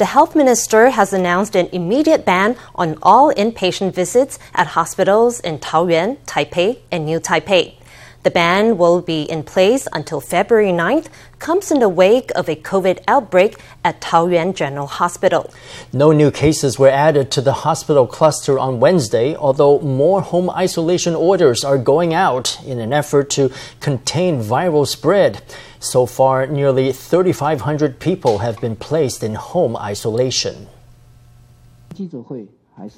[0.00, 5.58] the health minister has announced an immediate ban on all inpatient visits at hospitals in
[5.58, 7.74] Taoyuan, Taipei, and New Taipei.
[8.22, 11.08] The ban will be in place until February 9th,
[11.38, 15.52] comes in the wake of a COVID outbreak at Taoyuan General Hospital.
[15.92, 21.14] No new cases were added to the hospital cluster on Wednesday, although more home isolation
[21.14, 25.42] orders are going out in an effort to contain viral spread.
[25.82, 30.68] So far, nearly 3,500 people have been placed in home isolation.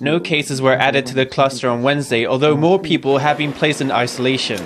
[0.00, 3.80] No cases were added to the cluster on Wednesday, although more people have been placed
[3.80, 4.60] in isolation.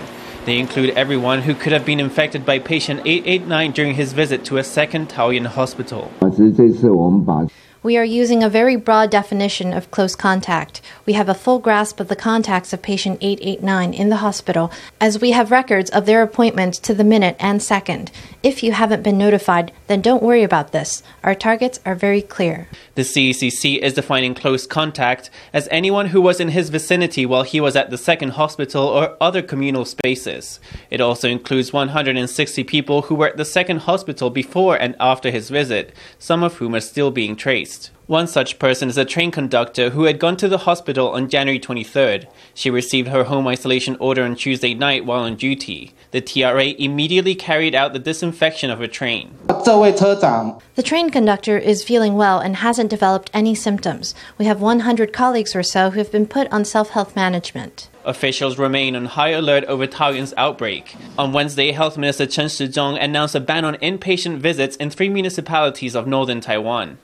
[0.46, 4.56] They include everyone who could have been infected by patient 889 during his visit to
[4.56, 6.10] a second Taoyuan hospital.
[7.86, 10.80] We are using a very broad definition of close contact.
[11.06, 15.20] We have a full grasp of the contacts of patient 889 in the hospital, as
[15.20, 18.10] we have records of their appointments to the minute and second.
[18.42, 21.04] If you haven't been notified, then don't worry about this.
[21.22, 22.66] Our targets are very clear.
[22.96, 27.60] The CECC is defining close contact as anyone who was in his vicinity while he
[27.60, 30.58] was at the second hospital or other communal spaces.
[30.90, 35.50] It also includes 160 people who were at the second hospital before and after his
[35.50, 39.32] visit, some of whom are still being traced least one such person is a train
[39.32, 42.28] conductor who had gone to the hospital on January 23rd.
[42.54, 45.92] She received her home isolation order on Tuesday night while on duty.
[46.12, 49.36] The TRA immediately carried out the disinfection of her train.
[49.48, 54.14] The train conductor is feeling well and hasn't developed any symptoms.
[54.38, 57.88] We have 100 colleagues or so who have been put on self health management.
[58.04, 60.94] Officials remain on high alert over Taoyuan's outbreak.
[61.18, 65.96] On Wednesday, Health Minister Chen Shizhong announced a ban on inpatient visits in three municipalities
[65.96, 66.98] of northern Taiwan.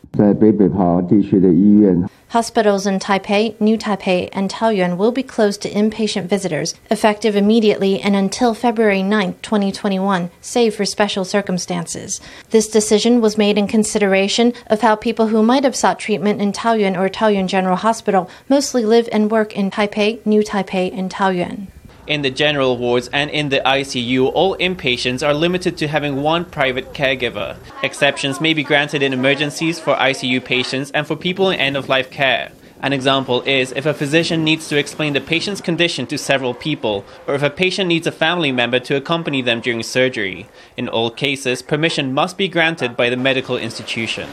[2.28, 8.00] Hospitals in Taipei, New Taipei, and Taoyuan will be closed to inpatient visitors, effective immediately
[8.00, 12.20] and until February 9, 2021, save for special circumstances.
[12.50, 16.52] This decision was made in consideration of how people who might have sought treatment in
[16.52, 21.66] Taoyuan or Taoyuan General Hospital mostly live and work in Taipei, New Taipei, and Taoyuan.
[22.04, 26.44] In the general wards and in the ICU, all inpatients are limited to having one
[26.44, 27.56] private caregiver.
[27.84, 31.88] Exceptions may be granted in emergencies for ICU patients and for people in end of
[31.88, 32.50] life care.
[32.80, 37.04] An example is if a physician needs to explain the patient's condition to several people,
[37.28, 40.48] or if a patient needs a family member to accompany them during surgery.
[40.76, 44.28] In all cases, permission must be granted by the medical institution.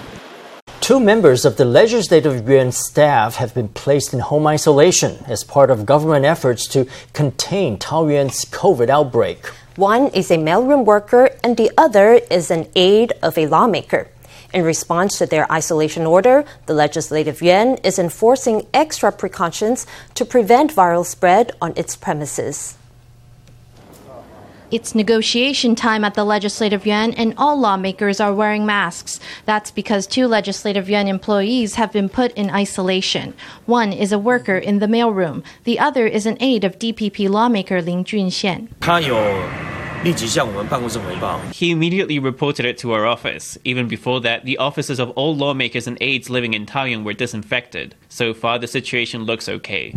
[0.90, 5.70] Two members of the Legislative Yuan staff have been placed in home isolation as part
[5.70, 9.46] of government efforts to contain Taoyuan's COVID outbreak.
[9.76, 14.08] One is a mailroom worker, and the other is an aide of a lawmaker.
[14.52, 19.86] In response to their isolation order, the Legislative Yuan is enforcing extra precautions
[20.16, 22.79] to prevent viral spread on its premises.
[24.72, 29.20] It's negotiation time at the Legislative Yuan, and all lawmakers are wearing masks.
[29.46, 33.34] That's because two Legislative Yuan employees have been put in isolation.
[33.66, 37.82] One is a worker in the mailroom, the other is an aide of DPP lawmaker
[37.82, 38.68] Lin Junxian.
[41.52, 43.58] He immediately reported it to our office.
[43.66, 47.96] Even before that, the offices of all lawmakers and aides living in Taoyuan were disinfected.
[48.08, 49.94] So far, the situation looks okay.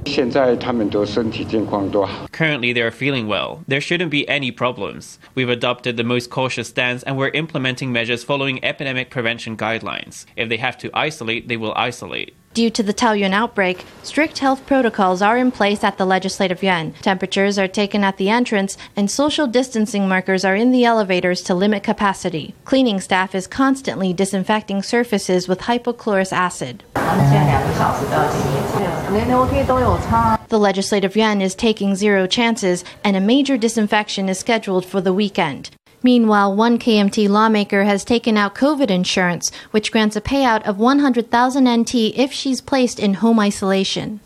[2.32, 3.62] Currently, they are feeling well.
[3.68, 5.20] There shouldn't be any problems.
[5.36, 10.26] We've adopted the most cautious stance and we're implementing measures following epidemic prevention guidelines.
[10.34, 12.34] If they have to isolate, they will isolate.
[12.54, 16.92] Due to the Taoyuan outbreak, strict health protocols are in place at the Legislative Yuan.
[17.00, 21.54] Temperatures are taken at the entrance, and social distancing markers are in the elevators to
[21.54, 22.54] limit capacity.
[22.66, 26.84] Cleaning staff is constantly disinfecting surfaces with hypochlorous acid.
[30.48, 35.14] The Legislative Yuan is taking zero chances, and a major disinfection is scheduled for the
[35.14, 35.70] weekend.
[36.02, 41.68] Meanwhile, one KMT lawmaker has taken out COVID insurance, which grants a payout of 100,000
[41.68, 44.20] NT if she's placed in home isolation.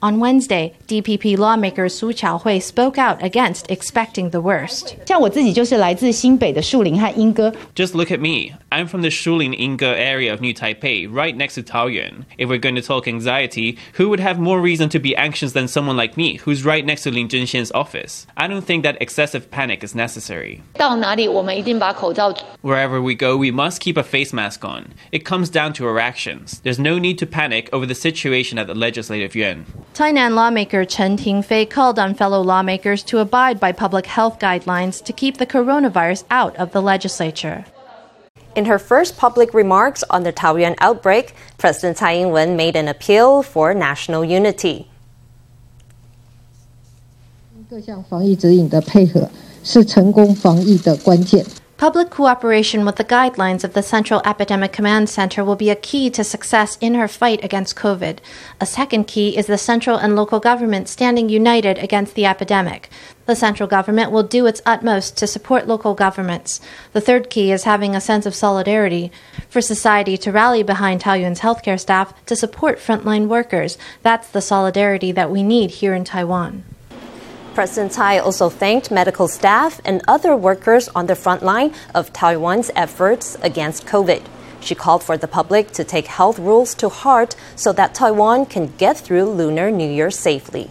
[0.00, 4.94] On Wednesday, DPP lawmaker Su Qiaohui spoke out against expecting the worst.
[7.74, 8.54] Just look at me.
[8.70, 12.26] I'm from the Shulin Yingge area of New Taipei, right next to Taoyuan.
[12.38, 15.66] If we're going to talk anxiety, who would have more reason to be anxious than
[15.66, 18.28] someone like me, who's right next to Lin Junxian's office?
[18.36, 20.62] I don't think that excessive panic is necessary.
[22.60, 24.94] Wherever we go, we must keep a face mask on.
[25.10, 26.60] It comes down to our actions.
[26.60, 29.66] There's no need to panic over the situation at the legislative yuan.
[29.93, 35.13] Tainan lawmaker Chen Tingfei called on fellow lawmakers to abide by public health guidelines to
[35.13, 37.65] keep the coronavirus out of the legislature.
[38.55, 43.43] In her first public remarks on the Taoyuan outbreak, President Tsai Ing-wen made an appeal
[43.43, 44.87] for national unity.
[47.69, 49.27] 各项防疫指引的配合
[49.63, 51.43] 是成功防疫的关键。
[51.78, 56.10] Public cooperation with the guidelines of the Central Epidemic Command Center will be a key
[56.10, 58.18] to success in her fight against COVID.
[58.60, 62.90] A second key is the central and local government standing united against the epidemic.
[63.26, 66.60] The central government will do its utmost to support local governments.
[66.94, 69.12] The third key is having a sense of solidarity.
[69.48, 75.12] For society to rally behind Taoyuan's healthcare staff to support frontline workers, that's the solidarity
[75.12, 76.64] that we need here in Taiwan.
[77.58, 82.70] President Tsai also thanked medical staff and other workers on the front line of Taiwan's
[82.76, 84.22] efforts against COVID.
[84.60, 88.68] She called for the public to take health rules to heart so that Taiwan can
[88.78, 90.70] get through Lunar New Year safely.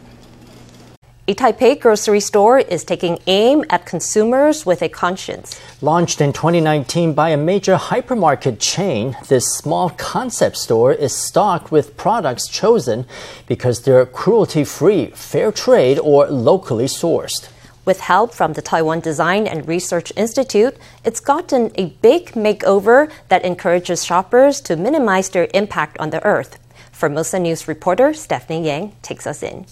[1.29, 5.59] A Taipei grocery store is taking aim at consumers with a conscience.
[5.81, 11.97] Launched in 2019 by a major hypermarket chain, this small concept store is stocked with
[11.97, 13.06] products chosen
[13.45, 17.50] because they're cruelty free, fair trade, or locally sourced.
[17.83, 23.44] With help from the Taiwan Design and Research Institute, it's gotten a big makeover that
[23.44, 26.57] encourages shoppers to minimize their impact on the earth.
[26.94, 29.65] Formosa News reporter Stephanie Yang takes us in.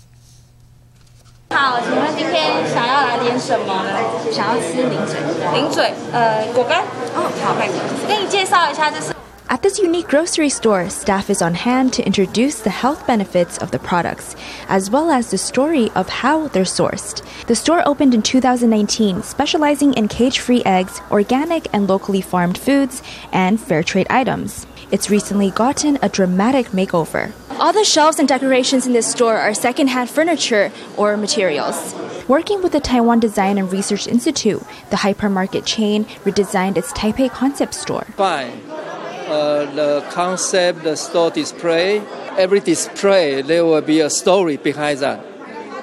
[1.55, 3.91] 好，请问今天想要来点什么呢？
[4.33, 5.19] 想要吃零嘴，
[5.53, 6.83] 零嘴，呃，果干。
[7.15, 7.71] 哦，好，可以。
[8.07, 9.13] 给你介绍一下，这是。
[9.49, 13.81] At this unique grocery store, staff is on hand to introduce the health benefits of the
[13.81, 14.37] products,
[14.69, 17.17] as well as the story of how they're sourced.
[17.49, 23.03] The store opened in 2019, specializing in cage free eggs, organic and locally farmed foods,
[23.33, 24.69] and fair trade items.
[24.93, 27.33] It's recently gotten a dramatic makeover.
[27.58, 31.96] All the shelves and decorations in this store are secondhand furniture or materials.
[32.28, 37.74] Working with the Taiwan Design and Research Institute, the hypermarket chain redesigned its Taipei concept
[37.74, 38.04] store.
[38.18, 38.62] Fine.
[38.70, 42.00] Uh, the concept, the store display,
[42.38, 45.24] every display, there will be a story behind that.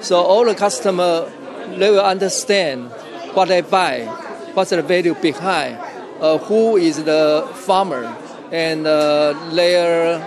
[0.04, 1.32] So all the customer,
[1.78, 2.90] they will understand
[3.32, 4.04] what they buy,
[4.52, 5.78] what's the value behind,
[6.20, 8.14] uh, who is the farmer,
[8.50, 10.20] and uh, their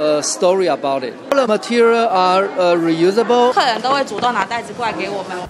[0.00, 1.14] uh, story about it.
[1.30, 3.54] All the material are uh, reusable.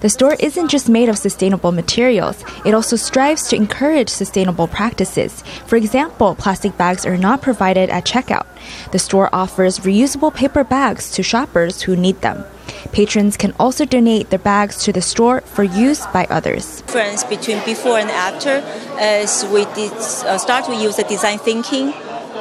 [0.01, 5.41] The store isn't just made of sustainable materials, it also strives to encourage sustainable practices.
[5.65, 8.45] For example, plastic bags are not provided at checkout.
[8.91, 12.43] The store offers reusable paper bags to shoppers who need them.
[12.91, 16.81] Patrons can also donate their bags to the store for use by others.
[16.81, 18.63] Difference between before and after
[18.99, 21.93] is we did, uh, start to use the design thinking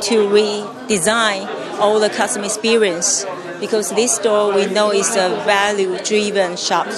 [0.03, 3.25] to redesign all the customer experience
[3.59, 6.91] because this store we know is a value driven shop.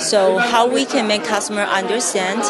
[0.00, 2.42] So how we can make customer understand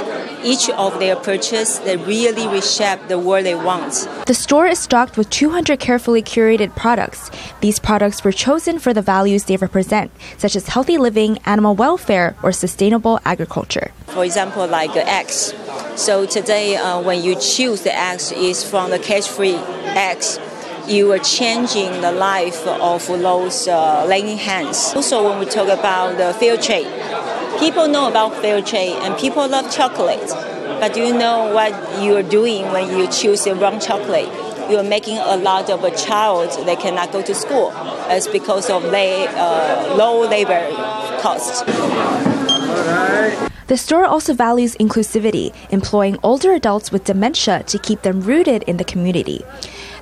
[0.44, 4.08] each of their purchase that really reshape the world they want.
[4.26, 7.31] The store is stocked with 200 carefully curated products.
[7.61, 12.37] These products were chosen for the values they represent such as healthy living animal welfare
[12.43, 13.93] or sustainable agriculture.
[14.08, 15.55] For example like eggs.
[15.96, 19.56] So today uh, when you choose the eggs is from the cage free
[19.96, 20.38] eggs
[20.88, 24.93] you are changing the life of those uh, laying hens.
[24.94, 26.88] Also, when we talk about the fair trade,
[27.58, 30.29] people know about fair trade and people love chocolate.
[30.81, 34.29] But do you know what you are doing when you choose the wrong chocolate?
[34.70, 37.73] You are making a lot of a child they cannot go to school.
[38.08, 40.69] It's because of uh, low labor
[41.20, 41.62] costs.
[43.67, 48.79] The store also values inclusivity, employing older adults with dementia to keep them rooted in
[48.79, 49.44] the community.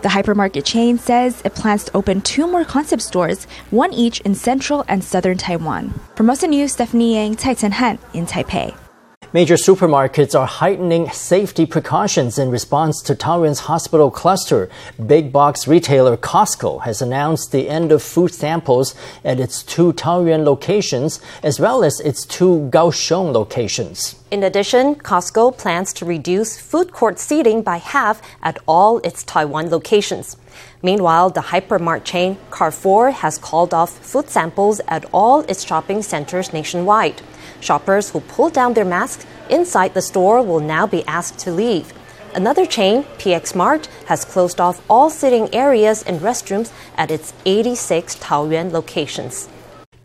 [0.07, 4.37] The hypermarket chain says it plans to open two more concept stores, one each in
[4.37, 5.93] central and southern Taiwan.
[6.15, 8.86] Formosa News, Stephanie Yang, Cai Han in Taipei.
[9.33, 14.71] Major supermarkets are heightening safety precautions in response to Taoyuan's hospital cluster.
[15.05, 20.45] Big box retailer Costco has announced the end of food samples at its two Taoyuan
[20.45, 24.15] locations as well as its two Kaohsiung locations.
[24.31, 29.71] In addition, Costco plans to reduce food court seating by half at all its Taiwan
[29.71, 30.37] locations.
[30.83, 36.53] Meanwhile, the hypermart chain Carrefour has called off food samples at all its shopping centers
[36.53, 37.23] nationwide.
[37.61, 41.93] Shoppers who pull down their masks inside the store will now be asked to leave.
[42.35, 48.17] Another chain, PX Mart, has closed off all sitting areas and restrooms at its 86
[48.17, 49.49] Taoyuan locations.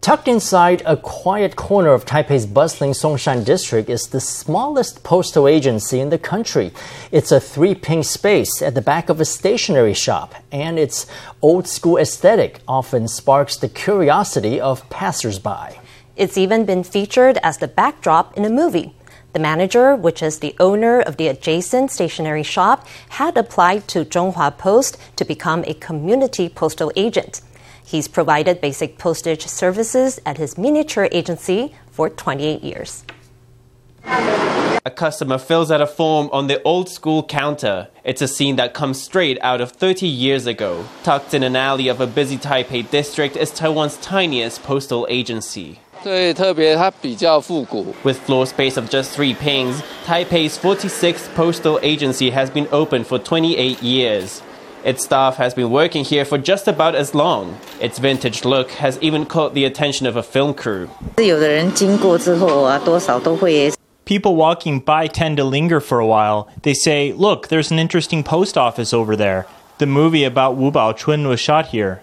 [0.01, 5.99] Tucked inside a quiet corner of Taipei's bustling Songshan district is the smallest postal agency
[5.99, 6.71] in the country.
[7.11, 11.05] It's a three ping space at the back of a stationery shop, and its
[11.43, 15.80] old school aesthetic often sparks the curiosity of passersby.
[16.15, 18.93] It's even been featured as the backdrop in a movie.
[19.33, 24.57] The manager, which is the owner of the adjacent stationery shop, had applied to Zhonghua
[24.57, 27.41] Post to become a community postal agent.
[27.83, 33.05] He's provided basic postage services at his miniature agency for 28 years.
[34.03, 37.87] A customer fills out a form on the old school counter.
[38.03, 40.85] It's a scene that comes straight out of 30 years ago.
[41.03, 45.79] Tucked in an alley of a busy Taipei district is Taiwan's tiniest postal agency.
[48.03, 53.19] With floor space of just three pings, Taipei's 46th postal agency has been open for
[53.19, 54.41] 28 years.
[54.83, 57.59] Its staff has been working here for just about as long.
[57.79, 60.89] Its vintage look has even caught the attention of a film crew.
[64.05, 66.49] People walking by tend to linger for a while.
[66.63, 69.45] They say, Look, there's an interesting post office over there.
[69.77, 72.01] The movie about Wu Baochun was shot here.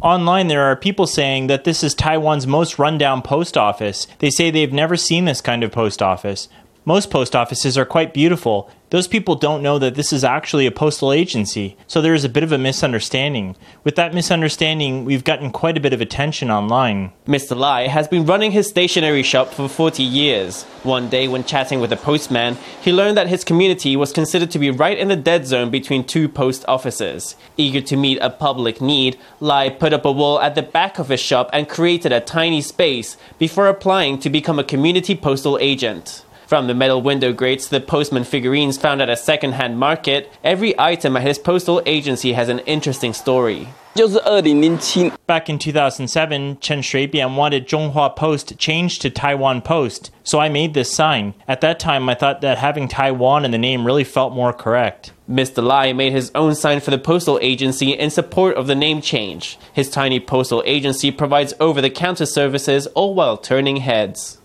[0.00, 4.06] Online, there are people saying that this is Taiwan's most rundown post office.
[4.18, 6.48] They say they've never seen this kind of post office.
[6.86, 8.70] Most post offices are quite beautiful.
[8.88, 12.28] Those people don't know that this is actually a postal agency, so there is a
[12.28, 13.54] bit of a misunderstanding.
[13.84, 17.12] With that misunderstanding, we've gotten quite a bit of attention online.
[17.26, 17.54] Mr.
[17.54, 20.62] Lai has been running his stationery shop for 40 years.
[20.82, 24.58] One day, when chatting with a postman, he learned that his community was considered to
[24.58, 27.36] be right in the dead zone between two post offices.
[27.58, 31.10] Eager to meet a public need, Lai put up a wall at the back of
[31.10, 36.24] his shop and created a tiny space before applying to become a community postal agent.
[36.50, 40.74] From the metal window grates to the postman figurines found at a second-hand market, every
[40.80, 43.68] item at his postal agency has an interesting story.
[43.94, 50.74] Back in 2007, Chen Shuibian wanted Zhonghua Post changed to Taiwan Post, so I made
[50.74, 51.34] this sign.
[51.46, 55.12] At that time, I thought that having Taiwan in the name really felt more correct.
[55.30, 55.62] Mr.
[55.62, 59.56] Lai made his own sign for the postal agency in support of the name change.
[59.72, 64.38] His tiny postal agency provides over the counter services all while turning heads.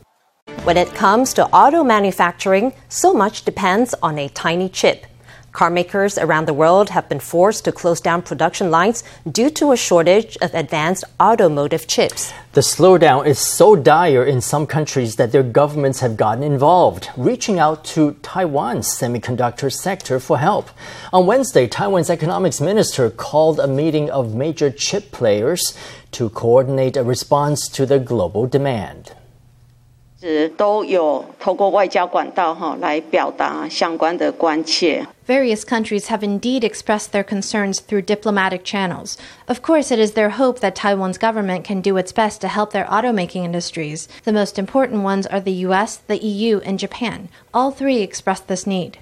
[0.66, 5.06] When it comes to auto manufacturing, so much depends on a tiny chip.
[5.52, 9.72] Car makers around the world have been forced to close down production lines due to
[9.72, 12.34] a shortage of advanced automotive chips.
[12.54, 17.60] The slowdown is so dire in some countries that their governments have gotten involved, reaching
[17.60, 20.72] out to Taiwan's semiconductor sector for help.
[21.14, 25.78] On Wednesday, Taiwan's economics minister called a meeting of major chip players
[26.12, 29.14] to coordinate a response to the global demand.
[30.57, 35.07] 都有透过外交管道哈来表达相关的关切。
[35.27, 39.17] Various countries have indeed expressed their concerns through diplomatic channels.
[39.47, 42.73] Of course, it is their hope that Taiwan's government can do its best to help
[42.73, 44.09] their automaking industries.
[44.25, 47.29] The most important ones are the US, the EU, and Japan.
[47.55, 48.99] All three expressed this need.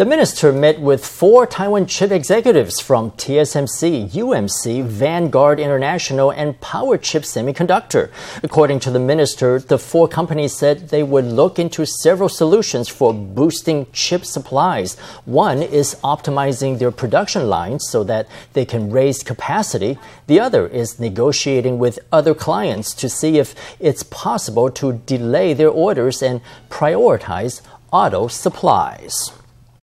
[0.00, 7.20] The minister met with four Taiwan chip executives from TSMC, UMC, Vanguard International, and Powerchip
[7.20, 8.10] Semiconductor.
[8.42, 13.12] According to the minister, the four companies said they would look into several solutions for
[13.12, 14.98] boosting chip supplies.
[15.26, 19.98] One is optimizing their production lines so that they can raise capacity.
[20.28, 25.68] The other is negotiating with other clients to see if it's possible to delay their
[25.68, 26.40] orders and
[26.70, 27.60] prioritize
[27.92, 29.32] auto supplies.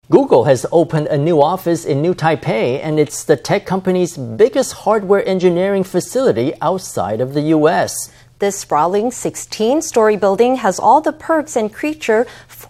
[0.10, 4.72] Google has opened a new office in New Taipei, and it's the tech company's biggest
[4.72, 8.10] hardware engineering facility outside of the U.S.
[8.40, 12.26] This sprawling 16 story building has all the perks and creature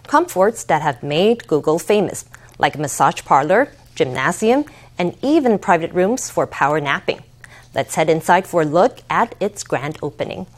[0.08, 2.24] comforts that have made Google famous,
[2.58, 4.64] like a massage parlor, gymnasium,
[4.98, 7.22] and even private rooms for power napping.
[7.72, 10.48] Let's head inside for a look at its grand opening.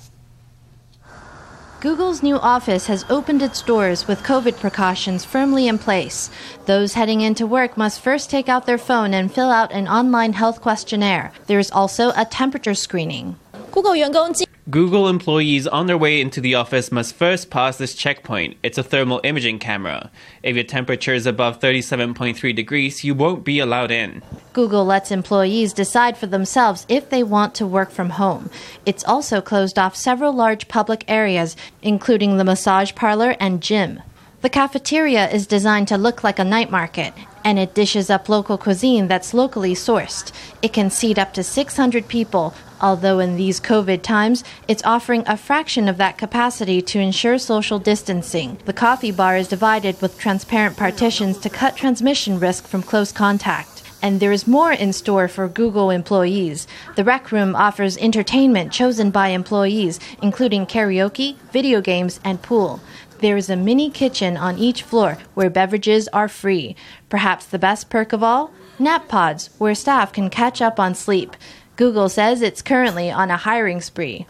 [1.80, 6.28] Google's new office has opened its doors with COVID precautions firmly in place.
[6.66, 10.34] Those heading into work must first take out their phone and fill out an online
[10.34, 11.32] health questionnaire.
[11.46, 13.36] There's also a temperature screening.
[13.72, 14.30] Google 员工
[14.70, 18.56] Google employees on their way into the office must first pass this checkpoint.
[18.62, 20.12] It's a thermal imaging camera.
[20.44, 24.22] If your temperature is above 37.3 degrees, you won't be allowed in.
[24.52, 28.48] Google lets employees decide for themselves if they want to work from home.
[28.86, 34.00] It's also closed off several large public areas, including the massage parlor and gym.
[34.42, 37.12] The cafeteria is designed to look like a night market,
[37.44, 40.32] and it dishes up local cuisine that's locally sourced.
[40.62, 45.36] It can seat up to 600 people, although in these COVID times, it's offering a
[45.36, 48.58] fraction of that capacity to ensure social distancing.
[48.64, 53.82] The coffee bar is divided with transparent partitions to cut transmission risk from close contact.
[54.02, 56.66] And there is more in store for Google employees.
[56.96, 62.80] The Rec Room offers entertainment chosen by employees, including karaoke, video games, and pool.
[63.18, 66.74] There is a mini kitchen on each floor where beverages are free.
[67.10, 68.50] Perhaps the best perk of all?
[68.78, 71.36] Nap pods, where staff can catch up on sleep.
[71.80, 74.26] Google says it's currently on a hiring spree.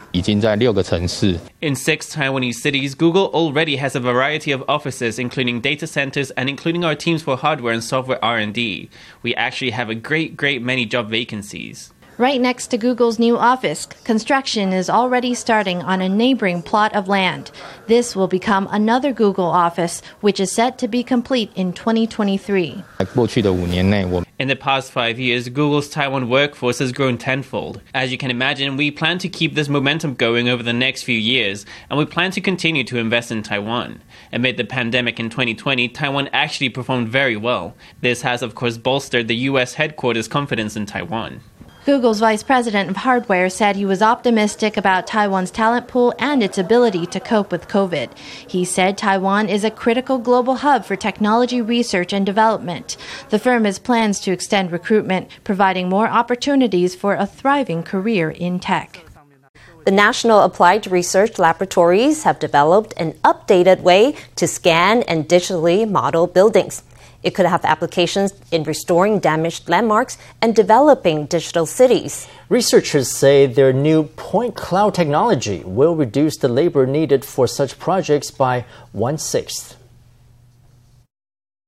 [1.59, 6.47] In six Taiwanese cities, Google already has a variety of offices, including data centers and
[6.47, 8.89] including our teams for hardware and software R&D.
[9.21, 11.91] We actually have a great, great many job vacancies.
[12.17, 17.09] Right next to Google's new office, construction is already starting on a neighboring plot of
[17.09, 17.51] land.
[17.87, 22.83] This will become another Google office, which is set to be complete in 2023.
[24.41, 27.79] In the past five years, Google's Taiwan workforce has grown tenfold.
[27.93, 31.15] As you can imagine, we plan to keep this momentum going over the next few
[31.15, 34.01] years, and we plan to continue to invest in Taiwan.
[34.33, 37.75] Amid the pandemic in 2020, Taiwan actually performed very well.
[38.01, 39.75] This has, of course, bolstered the U.S.
[39.75, 41.41] headquarters' confidence in Taiwan.
[41.83, 46.59] Google's vice president of hardware said he was optimistic about Taiwan's talent pool and its
[46.59, 48.15] ability to cope with COVID.
[48.47, 52.97] He said Taiwan is a critical global hub for technology research and development.
[53.29, 58.59] The firm has plans to extend recruitment, providing more opportunities for a thriving career in
[58.59, 59.03] tech.
[59.83, 66.27] The National Applied Research Laboratories have developed an updated way to scan and digitally model
[66.27, 66.83] buildings.
[67.23, 72.27] It could have applications in restoring damaged landmarks and developing digital cities.
[72.49, 78.31] Researchers say their new point cloud technology will reduce the labor needed for such projects
[78.31, 79.77] by one sixth.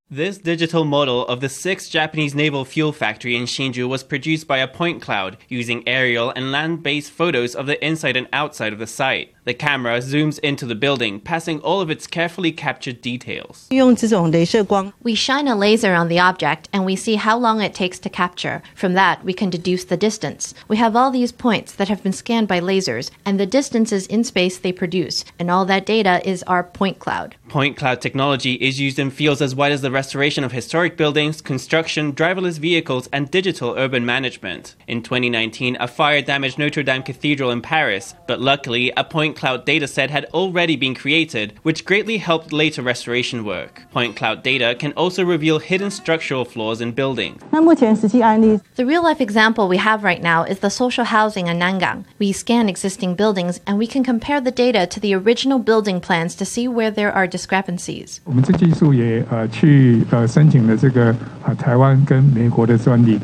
[0.10, 4.60] This digital model of the sixth Japanese naval fuel factory in Hsinchu was produced by
[4.60, 8.79] a point cloud using aerial and land based photos of the inside and outside of
[8.79, 9.33] the site.
[9.45, 13.67] The camera zooms into the building, passing all of its carefully captured details.
[13.69, 18.09] We shine a laser on the object and we see how long it takes to
[18.09, 18.63] capture.
[18.73, 20.53] From that, we can deduce the distance.
[20.69, 24.23] We have all these points that have been scanned by lasers and the distances in
[24.23, 27.35] space they produce, and all that data is our point cloud.
[27.50, 31.41] Point cloud technology is used in fields as wide as the restoration of historic buildings,
[31.41, 34.75] construction, driverless vehicles, and digital urban management.
[34.88, 39.66] In 2019, a fire damaged Notre Dame Cathedral in Paris, but luckily, a point Cloud
[39.66, 43.82] dataset had already been created, which greatly helped later restoration work.
[43.90, 47.40] Point cloud data can also reveal hidden structural flaws in buildings.
[47.50, 52.04] The real life example we have right now is the social housing in Nangang.
[52.18, 56.34] We scan existing buildings and we can compare the data to the original building plans
[56.37, 58.20] to see where there are discrepancies.
[58.25, 63.18] 我们这技术也呃去呃申请了这个呃台湾跟美国的专利。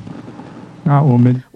[0.85, 1.03] Ah,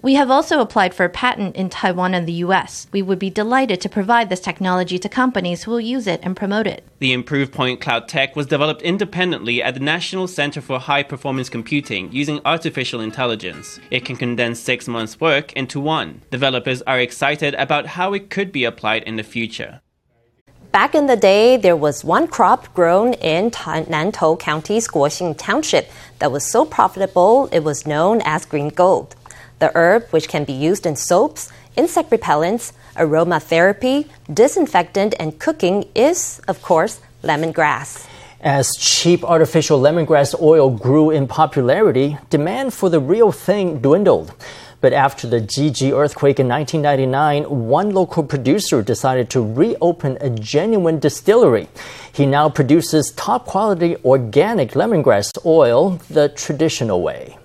[0.02, 2.86] we have also applied for a patent in Taiwan and the US.
[2.92, 6.36] We would be delighted to provide this technology to companies who will use it and
[6.36, 6.84] promote it.
[6.98, 11.48] The improved point cloud tech was developed independently at the National Center for High Performance
[11.48, 13.80] Computing using artificial intelligence.
[13.90, 16.22] It can condense six months' work into one.
[16.30, 19.80] Developers are excited about how it could be applied in the future.
[20.74, 26.32] Back in the day, there was one crop grown in Nantou County's Guoxing Township that
[26.32, 29.14] was so profitable it was known as green gold.
[29.58, 36.40] The herb, which can be used in soaps, insect repellents, aromatherapy, disinfectant, and cooking, is,
[36.48, 38.06] of course, lemongrass.
[38.40, 44.34] As cheap artificial lemongrass oil grew in popularity, demand for the real thing dwindled.
[44.82, 50.98] But after the Jiji earthquake in 1999, one local producer decided to reopen a genuine
[50.98, 51.68] distillery.
[52.12, 57.38] He now produces top quality organic lemongrass oil the traditional way.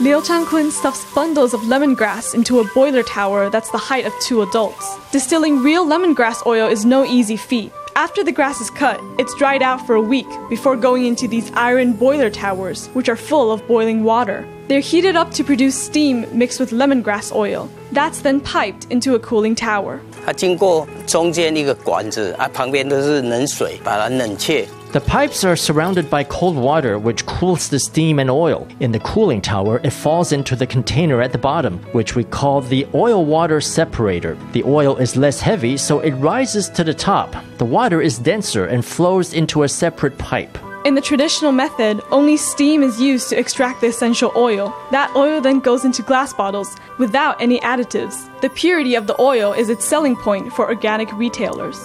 [0.00, 4.42] Liu Changkun stuffs bundles of lemongrass into a boiler tower that's the height of two
[4.42, 4.96] adults.
[5.12, 7.70] Distilling real lemongrass oil is no easy feat.
[7.94, 11.52] After the grass is cut, it's dried out for a week before going into these
[11.54, 14.44] iron boiler towers, which are full of boiling water.
[14.66, 17.68] They're heated up to produce steam mixed with lemongrass oil.
[17.92, 20.00] That's then piped into a cooling tower.
[20.26, 24.66] 它经过中间一个管子啊，旁边都是冷水，把它冷却。
[24.91, 28.67] the pipes are surrounded by cold water, which cools the steam and oil.
[28.79, 32.61] In the cooling tower, it falls into the container at the bottom, which we call
[32.61, 34.35] the oil water separator.
[34.53, 37.35] The oil is less heavy, so it rises to the top.
[37.59, 40.57] The water is denser and flows into a separate pipe.
[40.85, 44.73] In the traditional method, only steam is used to extract the essential oil.
[44.89, 48.27] That oil then goes into glass bottles without any additives.
[48.40, 51.78] The purity of the oil is its selling point for organic retailers.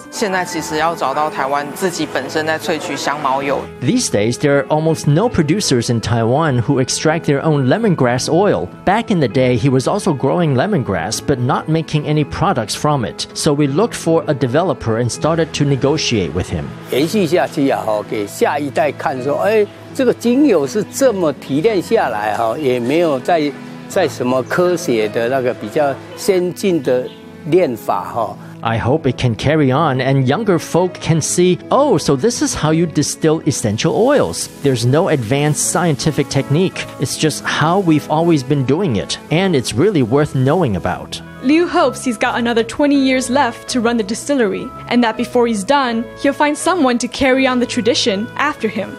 [3.80, 8.68] These days, there are almost no producers in Taiwan who extract their own lemongrass oil.
[8.84, 13.06] Back in the day, he was also growing lemongrass but not making any products from
[13.06, 13.26] it.
[13.32, 16.66] So we looked for a developer and started to negotiate with him.
[18.70, 23.40] 在看说，哎，这个精油是这么提炼下来哈，也没有在
[23.88, 27.08] 在什么科学的那个比较先进的
[27.50, 28.36] 炼法哈。
[28.62, 32.72] I hope it can carry on and younger folk can see, oh, so this is how
[32.72, 34.48] you distill essential oils.
[34.62, 36.86] There's no advanced scientific technique.
[37.00, 41.20] It's just how we've always been doing it, and it's really worth knowing about.
[41.42, 45.46] Liu hopes he's got another 20 years left to run the distillery, and that before
[45.46, 48.94] he's done, he'll find someone to carry on the tradition after him.